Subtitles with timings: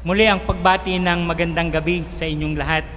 [0.00, 2.88] Muli ang pagbati ng magandang gabi sa inyong lahat.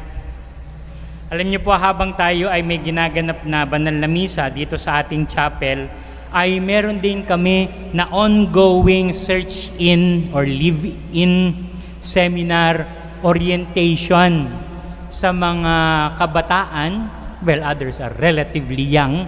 [1.28, 5.28] Alam niyo po habang tayo ay may ginaganap na banal na misa dito sa ating
[5.28, 5.92] chapel,
[6.32, 11.68] ay meron din kami na ongoing search in or live in
[12.00, 12.88] seminar
[13.20, 14.48] orientation
[15.12, 15.76] sa mga
[16.16, 16.92] kabataan,
[17.44, 19.28] well others are relatively young,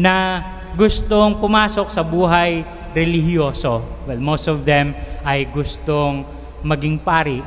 [0.00, 0.40] na
[0.80, 2.64] gustong pumasok sa buhay
[2.96, 4.08] relihiyoso.
[4.08, 4.96] Well, most of them
[5.28, 7.42] ay gustong maging pari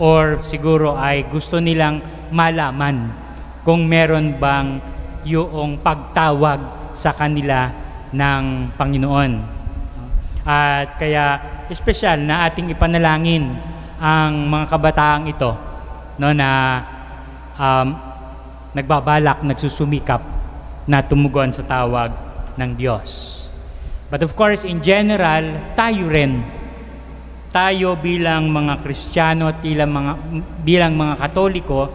[0.00, 2.02] or siguro ay gusto nilang
[2.34, 3.12] malaman
[3.62, 4.82] kung meron bang
[5.24, 6.60] yung pagtawag
[6.92, 7.72] sa kanila
[8.12, 9.32] ng Panginoon.
[10.44, 11.40] At kaya
[11.72, 13.56] espesyal na ating ipanalangin
[13.96, 15.56] ang mga kabataang ito
[16.20, 16.50] no na
[17.56, 17.88] um,
[18.74, 20.20] nagbabalak, nagsusumikap
[20.84, 22.12] na tumugon sa tawag
[22.58, 23.40] ng Diyos.
[24.12, 26.44] But of course, in general, tayo rin
[27.54, 30.12] tayo bilang mga Kristiyano at bilang mga,
[30.66, 31.86] bilang mga Katoliko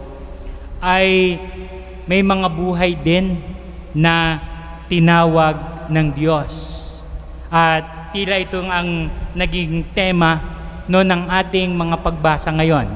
[0.80, 1.36] ay
[2.08, 3.36] may mga buhay din
[3.92, 4.40] na
[4.88, 6.80] tinawag ng Diyos.
[7.52, 10.40] At tila itong ang naging tema
[10.88, 12.88] no ng ating mga pagbasa ngayon.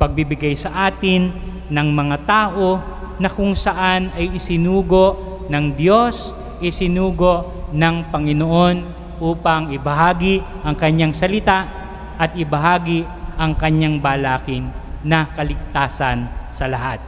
[0.00, 1.28] Pagbibigay sa atin
[1.68, 2.80] ng mga tao
[3.20, 6.32] na kung saan ay isinugo ng Diyos,
[6.64, 8.76] isinugo ng Panginoon
[9.20, 11.79] upang ibahagi ang kanyang salita
[12.20, 13.08] at ibahagi
[13.40, 14.68] ang kanyang balakin
[15.00, 17.00] na kaligtasan sa lahat.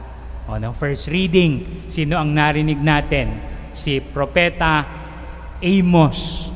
[0.49, 3.37] O, no, first reading, sino ang narinig natin?
[3.69, 4.81] Si Propeta
[5.61, 6.49] Amos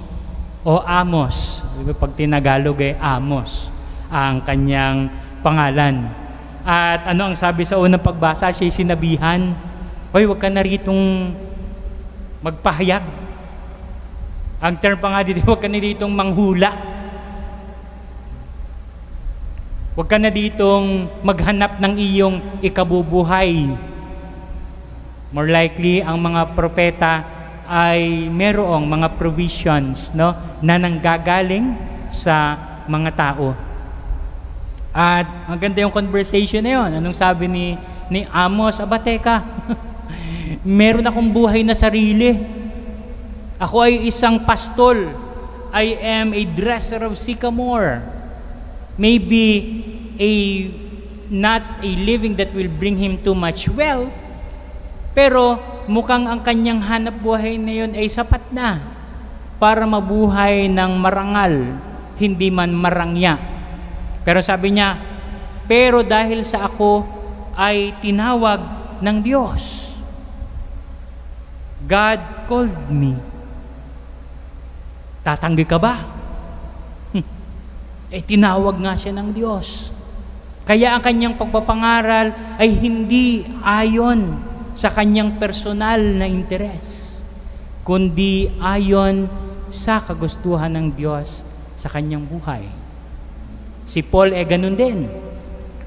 [0.65, 1.61] o Amos.
[2.01, 3.69] Pag tinagalog ay Amos
[4.09, 5.13] ang kanyang
[5.45, 6.09] pangalan.
[6.65, 8.49] At ano ang sabi sa unang pagbasa?
[8.49, 9.53] Siya sinabihan,
[10.11, 11.35] Hoy, huwag ka na ritong
[12.41, 13.03] magpahayag.
[14.57, 16.86] Ang term pa nga dito, huwag ka na ritong manghula
[19.97, 23.73] Huwag ka na ditong maghanap ng iyong ikabubuhay.
[25.33, 27.25] More likely, ang mga propeta
[27.65, 31.73] ay merong mga provisions no, na nanggagaling
[32.13, 32.53] sa
[32.85, 33.57] mga tao.
[34.93, 37.01] At ang ganda yung conversation na yun.
[37.01, 37.73] Anong sabi ni,
[38.13, 38.77] ni Amos?
[38.77, 39.41] Aba, teka,
[40.61, 42.37] meron akong buhay na sarili.
[43.57, 45.09] Ako ay isang pastol.
[45.73, 48.13] I am a dresser of sycamore
[48.97, 49.85] maybe
[50.17, 50.31] a
[51.27, 54.13] not a living that will bring him too much wealth,
[55.11, 58.79] pero mukhang ang kanyang hanap buhay na yun ay sapat na
[59.57, 61.81] para mabuhay ng marangal,
[62.21, 63.39] hindi man marangya.
[64.21, 64.99] Pero sabi niya,
[65.65, 67.03] pero dahil sa ako
[67.57, 68.61] ay tinawag
[69.01, 69.95] ng Diyos.
[71.87, 73.15] God called me.
[75.23, 76.17] Tatanggi ka ba?
[78.07, 79.91] Eh, tinawag nga siya ng Diyos.
[80.67, 84.35] Kaya ang kanyang pagpapangaral ay hindi ayon
[84.75, 87.23] sa kanyang personal na interes,
[87.87, 89.31] kundi ayon
[89.71, 91.47] sa kagustuhan ng Diyos
[91.79, 92.67] sa kanyang buhay.
[93.87, 95.07] Si Paul ay ganun din.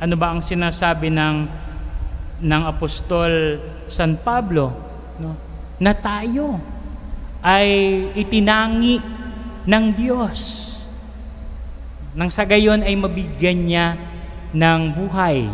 [0.00, 1.36] Ano ba ang sinasabi ng
[2.40, 4.72] ng apostol San Pablo
[5.20, 5.36] no?
[5.76, 6.56] na tayo
[7.44, 7.68] ay
[8.16, 8.96] itinangi
[9.68, 10.40] ng Diyos
[12.16, 13.86] nang sa gayon ay mabigyan niya
[14.50, 15.46] ng buhay,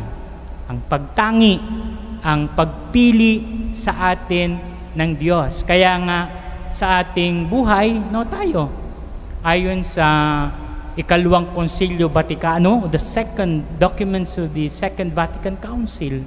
[0.67, 1.61] ang pagtangi,
[2.25, 4.57] ang pagpili sa atin
[4.97, 5.62] ng Diyos.
[5.62, 6.21] Kaya nga
[6.73, 8.73] sa ating buhay, no tayo,
[9.45, 10.07] ayon sa
[10.97, 16.25] ikalawang konsilyo Vaticano, the second documents of the Second Vatican Council,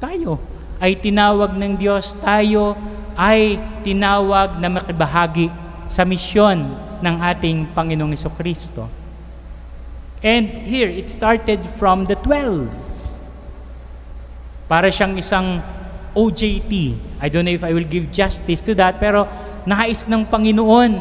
[0.00, 0.40] tayo
[0.80, 2.72] ay tinawag ng Diyos, tayo
[3.12, 5.52] ay tinawag na makibahagi
[5.84, 6.64] sa misyon
[7.04, 8.99] ng ating Panginoong Kristo.
[10.20, 12.68] And here, it started from the 12.
[14.68, 15.64] Para siyang isang
[16.12, 16.72] OJT.
[17.24, 19.24] I don't know if I will give justice to that, pero
[19.64, 20.92] nais ng Panginoon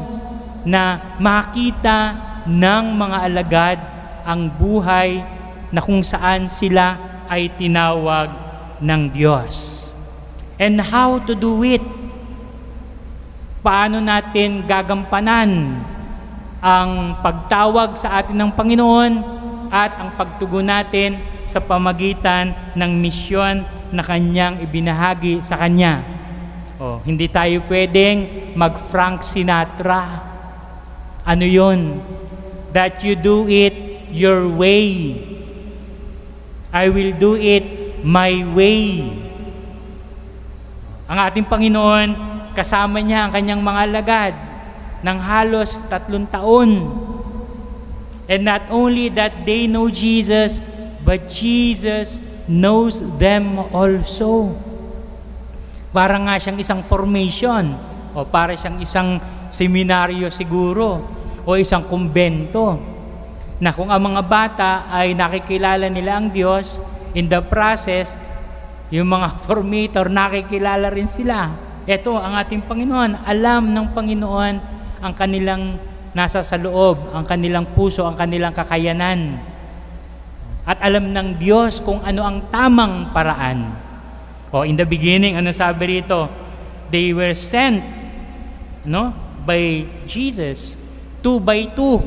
[0.64, 2.16] na makita
[2.48, 3.80] ng mga alagad
[4.24, 5.20] ang buhay
[5.68, 6.96] na kung saan sila
[7.28, 8.32] ay tinawag
[8.80, 9.88] ng Diyos.
[10.56, 11.84] And how to do it?
[13.60, 15.84] Paano natin gagampanan
[16.60, 19.12] ang pagtawag sa atin ng Panginoon
[19.72, 26.04] at ang pagtugon natin sa pamagitan ng misyon na kanyang ibinahagi sa kanya.
[26.80, 30.24] Oh, hindi tayo pwedeng mag-Frank Sinatra.
[31.24, 32.00] Ano yon?
[32.76, 33.74] That you do it
[34.14, 35.18] your way.
[36.70, 37.66] I will do it
[38.06, 39.10] my way.
[41.10, 42.10] Ang ating Panginoon,
[42.54, 44.49] kasama niya ang kanyang mga lagad
[45.04, 46.72] ng halos tatlong taon.
[48.30, 50.62] And not only that they know Jesus,
[51.02, 54.54] but Jesus knows them also.
[55.90, 57.74] Para nga siyang isang formation
[58.14, 59.18] o para siyang isang
[59.50, 61.02] seminaryo siguro
[61.42, 62.78] o isang kumbento
[63.60, 66.80] na kung ang mga bata ay nakikilala nila ang Diyos,
[67.12, 68.16] in the process,
[68.88, 71.52] yung mga formator nakikilala rin sila.
[71.90, 73.26] Ito ang ating Panginoon.
[73.26, 75.80] Alam ng Panginoon ang kanilang
[76.14, 79.40] nasa sa loob, ang kanilang puso, ang kanilang kakayanan.
[80.66, 83.74] At alam ng Diyos kung ano ang tamang paraan.
[84.50, 86.30] O in the beginning, ano sabi rito?
[86.90, 87.86] They were sent
[88.86, 89.14] no,
[89.46, 90.78] by Jesus,
[91.22, 92.02] two by two.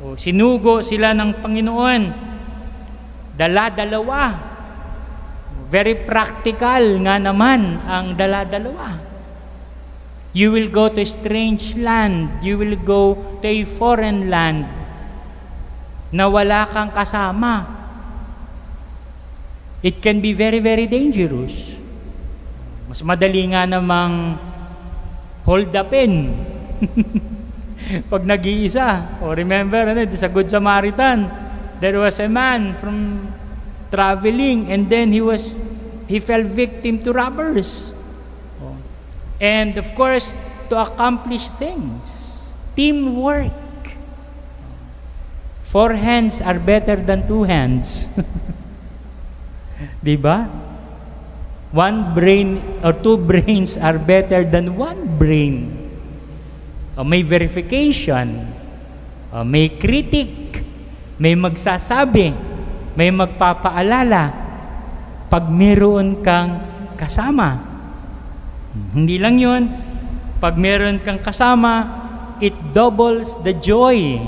[0.00, 2.02] O, sinugo sila ng Panginoon.
[3.36, 4.48] Dala-dalawa.
[5.70, 9.09] Very practical nga naman ang dala-dalawa.
[10.30, 12.42] You will go to a strange land.
[12.42, 14.66] You will go to a foreign land
[16.10, 17.66] na wala kang kasama.
[19.80, 21.74] It can be very, very dangerous.
[22.90, 24.36] Mas madali nga namang
[25.46, 26.36] hold upin.
[28.12, 29.18] Pag nag-iisa.
[29.24, 31.26] O remember, ano, sa Good Samaritan,
[31.80, 33.24] there was a man from
[33.88, 35.56] traveling and then he was
[36.06, 37.90] he fell victim to robbers
[39.40, 40.36] and of course
[40.68, 42.52] to accomplish things.
[42.76, 43.56] Teamwork.
[45.64, 48.06] Four hands are better than two hands.
[50.04, 50.46] Di ba
[51.70, 55.70] one brain or two brains are better than one brain.
[56.98, 58.50] O may verification.
[59.30, 60.62] O may critic.
[61.22, 62.34] May magsasabi.
[62.98, 64.24] May magpapaalala.
[65.30, 66.58] Pag meron kang
[66.98, 67.69] kasama.
[68.70, 69.62] Hindi lang yun,
[70.38, 71.86] pag meron kang kasama,
[72.38, 74.18] it doubles the joy.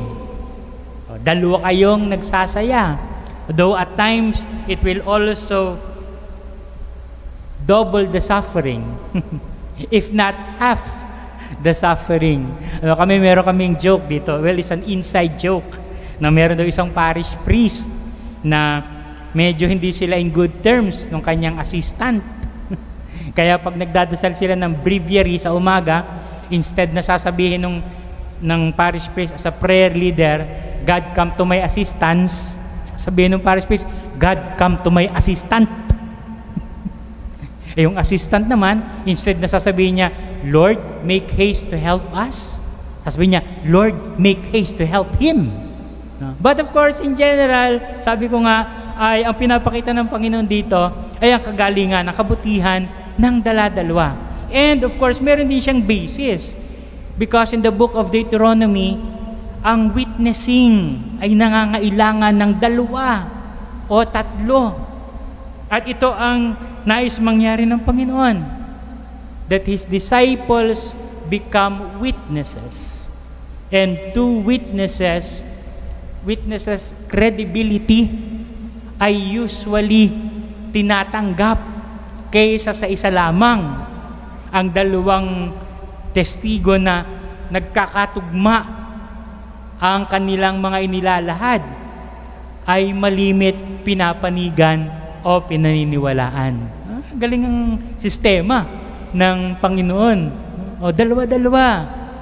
[1.23, 2.99] Dalawa kayong nagsasaya.
[3.47, 5.79] Though at times, it will also
[7.62, 8.83] double the suffering.
[9.91, 10.83] If not half
[11.62, 12.50] the suffering.
[12.83, 14.39] Ano kami, meron kaming joke dito.
[14.43, 15.79] Well, it's an inside joke
[16.19, 17.91] na meron daw isang parish priest
[18.43, 18.83] na
[19.33, 22.42] medyo hindi sila in good terms ng kanyang assistant.
[23.32, 26.05] Kaya pag nagdadasal sila ng breviary sa umaga,
[26.52, 27.76] instead na sasabihin ng,
[28.44, 30.44] ng parish priest as a prayer leader,
[30.84, 32.61] God come to my assistance,
[32.93, 33.88] sasabihin ng parish priest,
[34.20, 35.64] God come to my assistant.
[37.79, 40.08] eh, yung assistant naman, instead na sasabihin niya,
[40.44, 42.61] Lord, make haste to help us.
[43.00, 45.49] Sasabihin niya, Lord, make haste to help him.
[46.38, 50.79] But of course, in general, sabi ko nga, ay ang pinapakita ng Panginoon dito
[51.19, 52.87] ay ang kagalingan, ang kabutihan
[53.17, 54.17] ng daladalwa.
[54.53, 56.55] And of course, meron din siyang basis.
[57.17, 59.00] Because in the book of Deuteronomy,
[59.62, 63.29] ang witnessing ay nangangailangan ng dalawa
[63.88, 64.76] o tatlo.
[65.73, 68.37] At ito ang nais mangyari ng Panginoon.
[69.49, 70.93] That His disciples
[71.32, 73.08] become witnesses.
[73.73, 75.49] And two witnesses
[76.23, 78.06] witnesses credibility
[79.03, 80.15] ay usually
[80.70, 81.58] tinatanggap
[82.32, 83.61] kaysa sa isa lamang
[84.49, 85.52] ang dalawang
[86.17, 87.05] testigo na
[87.52, 88.58] nagkakatugma
[89.76, 91.62] ang kanilang mga inilalahad
[92.64, 94.89] ay malimit pinapanigan
[95.20, 96.55] o pinaniniwalaan.
[96.89, 97.58] Ah, galing ang
[97.98, 98.65] sistema
[99.12, 100.20] ng Panginoon.
[100.82, 101.67] O dalawa-dalawa,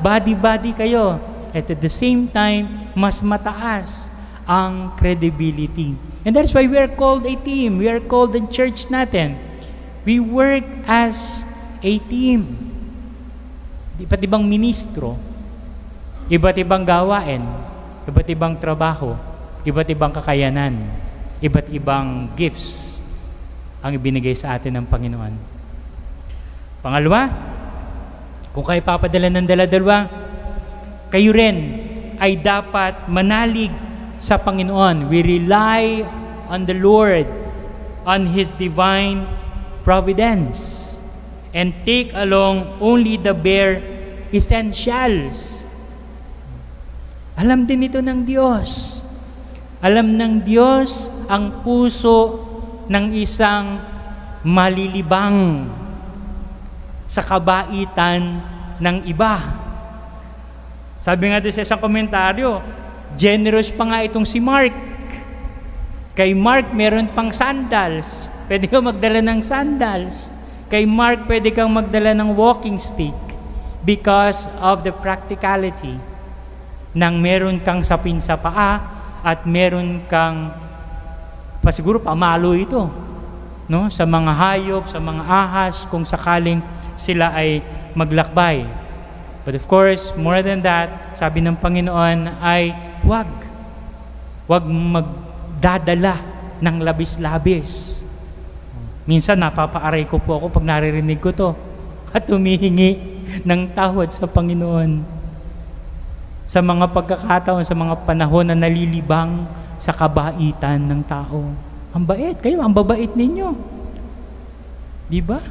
[0.00, 1.20] body-body kayo.
[1.50, 4.08] At at the same time, mas mataas
[4.48, 5.98] ang credibility.
[6.24, 7.80] And that's why we are called a team.
[7.80, 9.49] We are called the church natin.
[10.04, 11.44] We work as
[11.84, 12.56] a team.
[14.00, 15.20] Iba't ibang ministro,
[16.32, 17.44] iba't ibang gawain,
[18.08, 19.12] iba't ibang trabaho,
[19.60, 20.72] iba't ibang kakayanan,
[21.44, 23.00] iba't ibang gifts
[23.84, 25.34] ang ibinigay sa atin ng Panginoon.
[26.80, 27.28] Pangalawa,
[28.56, 30.08] kung kayo papadala ng dala-dalawa,
[31.12, 31.56] kayo rin
[32.16, 33.72] ay dapat manalig
[34.20, 35.12] sa Panginoon.
[35.12, 36.04] We rely
[36.48, 37.28] on the Lord,
[38.08, 39.28] on His divine
[39.82, 40.90] providence,
[41.50, 43.82] and take along only the bare
[44.30, 45.60] essentials.
[47.40, 49.00] Alam din ito ng Diyos.
[49.80, 52.36] Alam ng Diyos ang puso
[52.84, 53.80] ng isang
[54.44, 55.64] malilibang
[57.08, 58.44] sa kabaitan
[58.76, 59.40] ng iba.
[61.00, 62.60] Sabi nga doon sa isang komentaryo,
[63.16, 64.76] generous pa nga itong si Mark.
[66.12, 68.28] Kay Mark, meron pang sandals.
[68.50, 70.34] Pwede kang magdala ng sandals.
[70.66, 73.14] Kay Mark, pwede kang magdala ng walking stick
[73.86, 76.10] because of the practicality.
[76.90, 78.82] nang meron kang sapin sa paa
[79.22, 80.50] at meron kang
[81.62, 82.90] pasiguro pamalo ito
[83.70, 86.58] no sa mga hayop, sa mga ahas kung sakaling
[86.98, 87.62] sila ay
[87.94, 88.66] maglakbay.
[89.46, 92.74] But of course, more than that, sabi ng Panginoon ay
[93.06, 93.30] wag.
[94.50, 96.18] Wag magdadala
[96.58, 98.02] ng labis-labis.
[99.10, 101.50] Minsan napapaaray ko po ako pag naririnig ko to
[102.14, 103.02] at humihingi
[103.42, 105.02] ng tawad sa Panginoon
[106.46, 109.50] sa mga pagkakataon, sa mga panahon na nalilibang
[109.82, 111.50] sa kabaitan ng tao.
[111.90, 113.50] Ang bait, kayo, ang babait ninyo.
[115.10, 115.42] Di ba?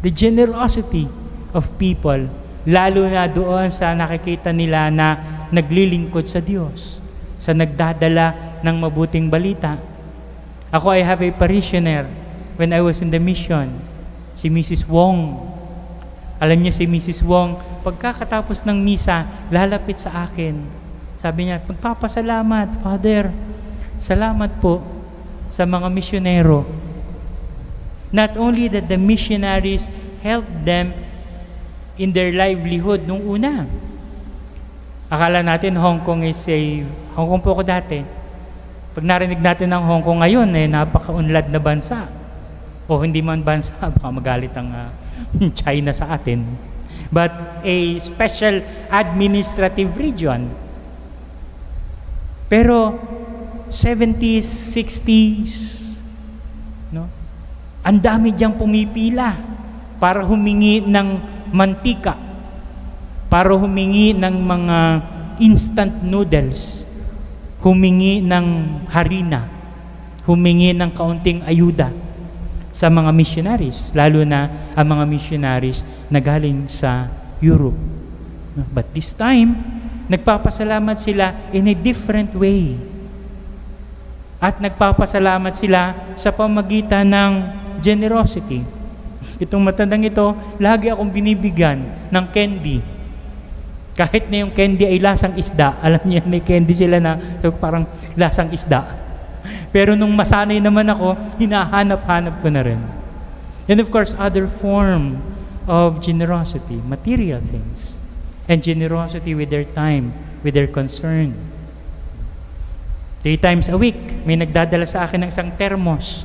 [0.00, 1.04] The generosity
[1.52, 2.24] of people,
[2.64, 5.20] lalo na doon sa nakikita nila na
[5.52, 7.00] naglilingkod sa Diyos,
[7.36, 9.76] sa nagdadala ng mabuting balita.
[10.72, 12.23] Ako, I have a parishioner
[12.54, 13.82] when I was in the mission,
[14.34, 14.86] si Mrs.
[14.86, 15.38] Wong.
[16.42, 17.22] Alam niyo si Mrs.
[17.22, 17.56] Wong,
[17.86, 20.58] pagkakatapos ng misa, lalapit sa akin.
[21.14, 23.30] Sabi niya, pagpapasalamat, Father,
[24.02, 24.82] salamat po
[25.48, 26.66] sa mga misyonero.
[28.14, 29.86] Not only that the missionaries
[30.22, 30.94] help them
[31.94, 33.66] in their livelihood nung una.
[35.06, 36.82] Akala natin Hong Kong is a...
[37.14, 38.02] Hong Kong po ako dati.
[38.94, 42.06] Pag narinig natin ng Hong Kong ngayon, eh, napaka-unlad na bansa.
[42.84, 44.88] O hindi man bansa, baka magalit ang uh,
[45.60, 46.72] China sa atin
[47.14, 47.30] but
[47.62, 48.58] a special
[48.90, 50.50] administrative region.
[52.50, 52.98] Pero
[53.70, 55.54] 70s, 60s,
[56.90, 57.06] no?
[57.86, 59.38] Ang dami diyang pumipila
[60.02, 61.08] para humingi ng
[61.54, 62.18] mantika,
[63.30, 64.78] para humingi ng mga
[65.38, 66.82] instant noodles,
[67.62, 68.46] humingi ng
[68.90, 69.46] harina,
[70.26, 72.03] humingi ng kaunting ayuda
[72.74, 77.06] sa mga missionaries, lalo na ang mga missionaries na galing sa
[77.38, 77.78] Europe.
[78.74, 79.54] But this time,
[80.10, 82.74] nagpapasalamat sila in a different way.
[84.42, 87.32] At nagpapasalamat sila sa pamagitan ng
[87.78, 88.66] generosity.
[89.46, 92.82] Itong matandang ito, lagi akong binibigyan ng candy.
[93.94, 97.86] Kahit na yung candy ay lasang isda, alam niyo may candy sila na so parang
[98.18, 99.03] lasang isda
[99.74, 102.78] pero nung masanay naman ako, hinahanap-hanap ko na rin.
[103.66, 105.18] And of course, other form
[105.66, 107.98] of generosity, material things.
[108.46, 110.14] And generosity with their time,
[110.46, 111.34] with their concern.
[113.26, 116.22] Three times a week, may nagdadala sa akin ng isang termos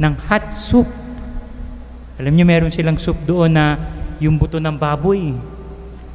[0.00, 0.88] ng hot soup.
[2.16, 3.76] Alam niyo, meron silang soup doon na
[4.24, 5.36] yung buto ng baboy.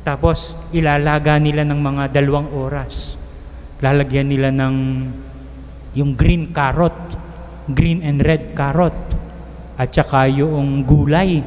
[0.02, 3.22] Tapos, ilalaga nila ng mga dalawang oras.
[3.86, 4.74] Lalagyan nila ng
[5.96, 6.94] yung green carrot,
[7.72, 8.94] green and red carrot,
[9.80, 11.42] at saka yung gulay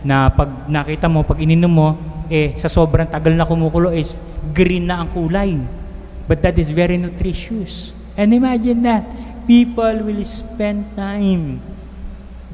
[0.00, 1.88] na pag nakita mo, pag ininom mo,
[2.32, 4.16] eh sa sobrang tagal na kumukulo is
[4.56, 5.60] green na ang kulay.
[6.24, 7.92] But that is very nutritious.
[8.16, 9.04] And imagine that,
[9.50, 11.58] people will spend time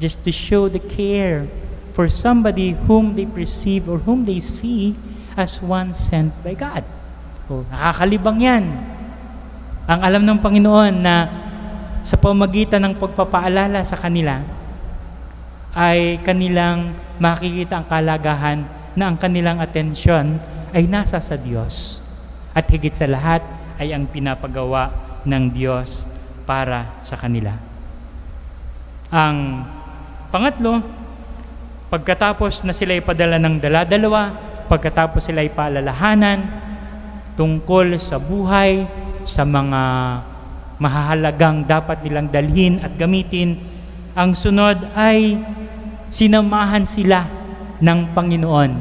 [0.01, 1.45] just to show the care
[1.93, 4.97] for somebody whom they perceive or whom they see
[5.37, 6.81] as one sent by God.
[7.47, 8.96] Oh, nakakalibang yan.
[9.87, 11.15] Ang alam ng Panginoon na
[12.03, 14.43] sa pamagitan ng pagpapaalala sa kanila
[15.71, 18.67] ay kanilang makikita ang kalagahan
[18.99, 20.43] na ang kanilang atensyon
[20.75, 22.03] ay nasa sa Diyos.
[22.51, 23.39] At higit sa lahat
[23.79, 24.91] ay ang pinapagawa
[25.23, 26.03] ng Diyos
[26.43, 27.55] para sa kanila.
[29.07, 29.63] Ang
[30.27, 30.83] pangatlo,
[31.87, 34.35] pagkatapos na sila ipadala ng dala-dalawa,
[34.67, 36.43] pagkatapos sila ipaalalahanan
[37.39, 38.83] tungkol sa buhay,
[39.27, 39.81] sa mga
[40.79, 43.59] mahahalagang dapat nilang dalhin at gamitin.
[44.17, 45.37] Ang sunod ay
[46.09, 47.27] sinamahan sila
[47.77, 48.71] ng Panginoon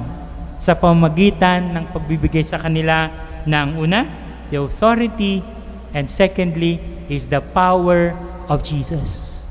[0.57, 3.13] sa pamagitan ng pagbibigay sa kanila
[3.45, 4.09] ng una,
[4.49, 5.45] the authority,
[5.93, 6.81] and secondly
[7.13, 8.17] is the power
[8.49, 9.43] of Jesus.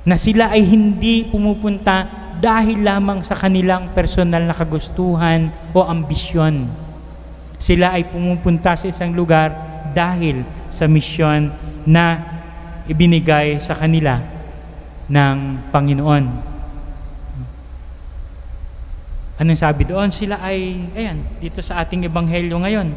[0.00, 2.08] Na sila ay hindi pumupunta
[2.40, 6.72] dahil lamang sa kanilang personal na kagustuhan o ambisyon
[7.60, 9.52] sila ay pumupunta sa isang lugar
[9.92, 10.40] dahil
[10.72, 11.52] sa misyon
[11.84, 12.16] na
[12.88, 14.16] ibinigay sa kanila
[15.12, 16.24] ng Panginoon.
[19.40, 20.08] Anong sabi doon?
[20.08, 22.88] Sila ay, ayan, dito sa ating ebanghelyo ngayon.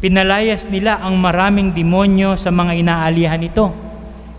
[0.00, 3.68] Pinalayas nila ang maraming demonyo sa mga inaalihan nito.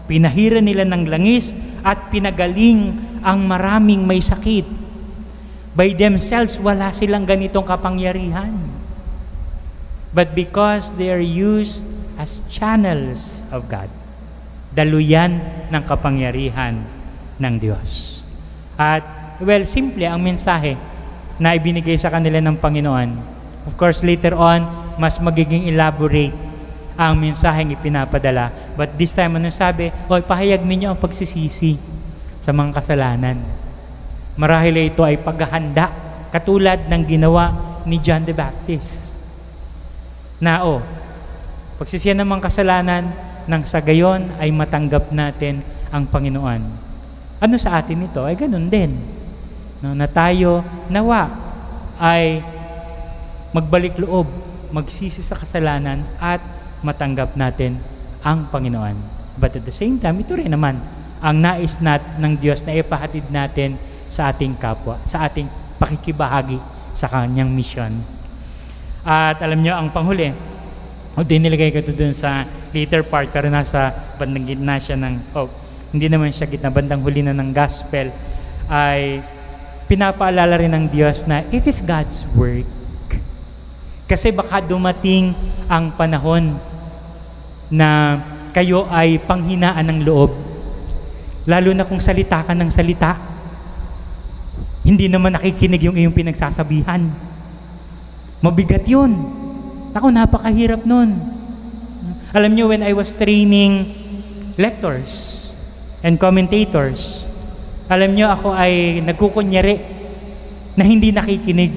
[0.10, 1.54] Pinahira nila ng langis
[1.86, 4.81] at pinagaling ang maraming may sakit
[5.72, 8.52] By themselves, wala silang ganitong kapangyarihan.
[10.12, 11.88] But because they are used
[12.20, 13.88] as channels of God,
[14.76, 15.40] daluyan
[15.72, 16.84] ng kapangyarihan
[17.40, 18.24] ng Diyos.
[18.76, 19.04] At,
[19.40, 20.76] well, simple ang mensahe
[21.40, 24.66] na ibinigay sa kanila ng Panginoon Of course, later on,
[24.98, 26.34] mas magiging elaborate
[26.98, 28.50] ang mensaheng ipinapadala.
[28.74, 29.94] But this time, ano sabi?
[30.10, 31.78] O, pahayag ninyo ang pagsisisi
[32.42, 33.38] sa mga kasalanan.
[34.42, 35.94] Marahil ito ay paghahanda,
[36.34, 39.14] katulad ng ginawa ni John the Baptist.
[40.42, 40.82] Na, o,
[41.78, 43.14] pagsisiyan ng mga kasalanan,
[43.46, 45.62] nang sa gayon ay matanggap natin
[45.94, 46.62] ang Panginoon.
[47.38, 48.26] Ano sa atin ito?
[48.26, 48.98] Ay ganun din.
[49.86, 51.30] No, na tayo nawa
[52.02, 52.42] ay
[53.54, 54.26] magbalik loob,
[54.74, 56.42] magsisi sa kasalanan at
[56.82, 57.78] matanggap natin
[58.26, 58.98] ang Panginoon.
[59.38, 60.82] But at the same time, ito rin naman
[61.22, 63.78] ang nais nat ng Diyos na ipahatid natin
[64.12, 65.48] sa ating kapwa, sa ating
[65.80, 66.60] pakikibahagi
[66.92, 67.96] sa kanyang misyon.
[69.08, 70.36] At alam nyo, ang panghuli,
[71.16, 75.36] o din nilagay ko ito dun sa later part pero nasa bandang gitna siya ng
[75.36, 75.52] oh,
[75.92, 78.08] hindi naman siya gitna bandang huli na ng gospel
[78.72, 79.20] ay
[79.92, 82.68] pinapaalala rin ng Diyos na it is God's work.
[84.08, 85.36] Kasi baka dumating
[85.68, 86.56] ang panahon
[87.68, 88.20] na
[88.52, 90.32] kayo ay panghinaan ng loob.
[91.48, 93.31] Lalo na kung salita ka ng salita
[94.92, 97.08] hindi naman nakikinig yung iyong pinagsasabihan
[98.44, 99.42] mabigat yun
[99.92, 101.20] ako, napakahirap nun.
[102.32, 103.92] Alam nyo, when I was training
[104.56, 105.44] lectors
[106.00, 107.28] and commentators,
[107.92, 109.84] alam nyo, ako ay nagkukunyari
[110.80, 111.76] na hindi nakikinig.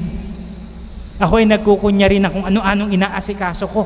[1.19, 3.83] Ako ay nagkukunyari na kung ano-anong inaasikaso ko.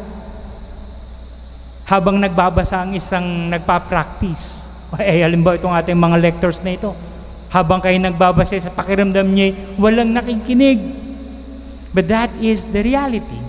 [1.88, 4.68] Habang nagbabasa ang isang nagpa-practice.
[4.92, 6.92] Ay, halimbawa itong ating mga lectors na ito.
[7.48, 10.80] Habang kayo nagbabasa sa pakiramdam niya, walang nakikinig.
[11.96, 13.40] But that is the reality.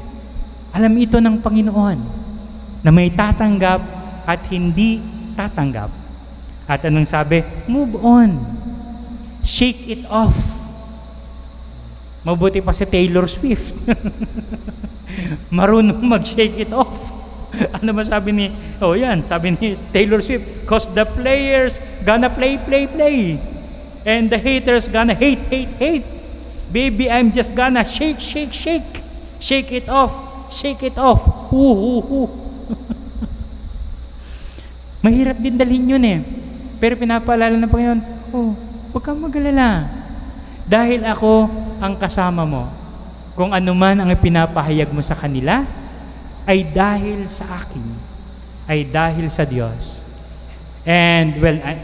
[0.71, 1.99] Alam ito ng Panginoon
[2.79, 3.83] na may tatanggap
[4.23, 5.03] at hindi
[5.35, 5.91] tatanggap.
[6.69, 7.43] At anong sabi?
[7.67, 8.39] Move on.
[9.43, 10.63] Shake it off.
[12.23, 13.75] Mabuti pa si Taylor Swift.
[15.55, 17.19] Marunong mag-shake it off.
[17.81, 18.45] ano ba sabi ni,
[18.79, 23.41] oh yan, sabi ni Taylor Swift, cause the players gonna play, play, play.
[24.05, 26.07] And the haters gonna hate, hate, hate.
[26.71, 29.03] Baby, I'm just gonna shake, shake, shake.
[29.39, 31.21] Shake it off Shake it off.
[31.53, 32.21] Hu, hu, hu.
[35.05, 36.19] Mahirap din dalhin yun eh.
[36.81, 38.01] Pero pinapaalala ng Panginoon,
[38.33, 38.51] oh,
[38.91, 39.87] huwag kang magalala.
[40.65, 41.47] Dahil ako
[41.79, 42.67] ang kasama mo.
[43.37, 45.63] Kung ano man ang ipinapahayag mo sa kanila,
[46.49, 47.85] ay dahil sa akin.
[48.65, 50.09] Ay dahil sa Diyos.
[50.83, 51.77] And, well, I,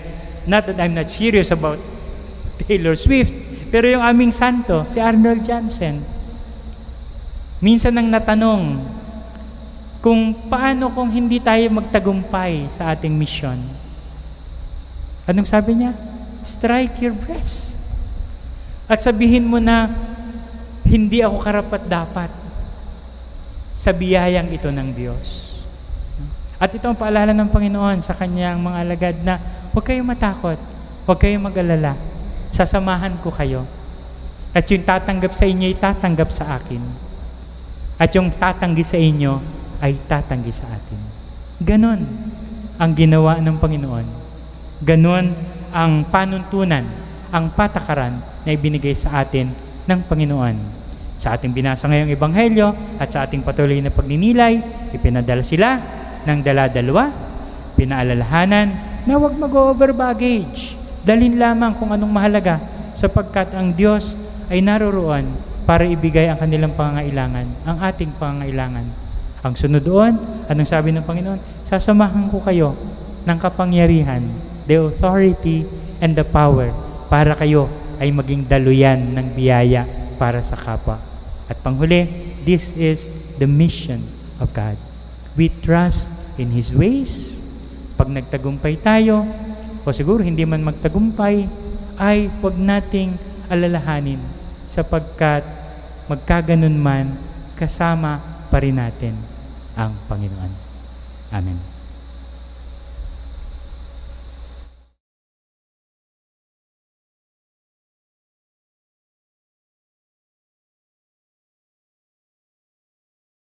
[0.49, 1.78] not that I'm not serious about
[2.63, 3.36] Taylor Swift,
[3.68, 6.15] pero yung aming santo, si Arnold Jansen,
[7.65, 8.84] Minsan nang natanong
[10.04, 13.58] kung paano kung hindi tayo magtagumpay sa ating mission.
[15.26, 15.98] Anong sabi niya?
[16.46, 17.82] Strike your breast.
[18.86, 19.89] At sabihin mo na,
[20.86, 22.30] hindi ako karapat dapat
[23.74, 25.58] sa biyayang ito ng Diyos.
[26.62, 29.41] At ito ang paalala ng Panginoon sa kanyang mga alagad na
[29.74, 30.62] huwag kayong matakot,
[31.10, 31.98] huwag kayong mag-alala,
[32.56, 33.68] sasamahan ko kayo.
[34.56, 36.80] At yung tatanggap sa inyo, ay tatanggap sa akin.
[38.00, 39.39] At yung tatanggi sa inyo
[39.80, 41.00] ay tatanggi sa atin.
[41.60, 42.02] Ganon
[42.76, 44.08] ang ginawa ng Panginoon.
[44.84, 45.32] Ganon
[45.72, 46.84] ang panuntunan,
[47.32, 49.52] ang patakaran na ibinigay sa atin
[49.88, 50.56] ng Panginoon.
[51.15, 54.60] Sa ating binasa ngayong Ebanghelyo at sa ating patuloy na pagninilay,
[54.91, 55.80] ipinadala sila
[56.28, 57.12] ng dala-dalawa,
[57.80, 58.68] pinaalalahanan
[59.08, 60.76] na huwag mag-over baggage.
[61.06, 62.58] Dalhin lamang kung anong mahalaga
[62.98, 64.18] sapagkat ang Diyos
[64.50, 65.30] ay naroroon
[65.70, 68.86] para ibigay ang kanilang pangangailangan, ang ating pangangailangan.
[69.46, 70.18] Ang sunod doon,
[70.50, 71.38] anong sabi ng Panginoon?
[71.62, 72.74] Sasamahan ko kayo
[73.30, 74.26] ng kapangyarihan,
[74.65, 75.70] the authority
[76.02, 76.74] and the power
[77.10, 77.70] para kayo
[78.02, 79.86] ay maging daluyan ng biyaya
[80.18, 80.98] para sa kapwa.
[81.46, 82.10] At panghuli,
[82.41, 84.02] this is the mission
[84.41, 84.78] of God.
[85.38, 86.10] We trust
[86.41, 87.41] in His ways.
[87.96, 89.24] Pag nagtagumpay tayo,
[89.86, 91.45] o siguro hindi man magtagumpay,
[91.95, 93.15] ay huwag nating
[93.48, 94.19] alalahanin
[94.65, 95.45] sapagkat
[96.10, 97.13] magkaganon man,
[97.56, 98.19] kasama
[98.50, 99.15] pa rin natin
[99.78, 100.52] ang Panginoon.
[101.32, 101.75] Amen.